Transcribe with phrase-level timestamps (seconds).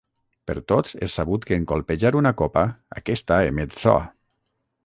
[0.51, 2.65] Per tots és sabut que en colpejar una copa,
[3.03, 3.99] aquesta emet so.